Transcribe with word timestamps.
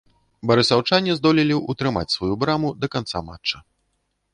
Барысаўчане 0.51 1.17
здолелі 1.19 1.55
ўтрымаць 1.71 2.05
сваю 2.17 2.33
браму 2.45 2.67
да 2.83 2.87
канца 2.97 3.27
матча. 3.31 3.57